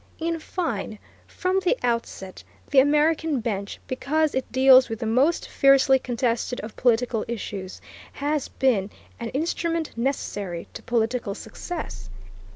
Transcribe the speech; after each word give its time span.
In 0.17 0.39
fine, 0.39 0.97
from 1.27 1.59
the 1.59 1.77
outset, 1.83 2.43
the 2.71 2.79
American 2.79 3.39
bench, 3.39 3.79
because 3.85 4.33
it 4.33 4.51
deals 4.51 4.89
with 4.89 4.97
the 4.97 5.05
most 5.05 5.47
fiercely 5.47 5.99
contested 5.99 6.59
of 6.61 6.75
political 6.75 7.23
issues, 7.27 7.79
has 8.13 8.47
been 8.47 8.89
an 9.19 9.29
instrument 9.29 9.91
necessary 9.95 10.67
to 10.73 10.81
political 10.81 11.35
success. 11.35 12.09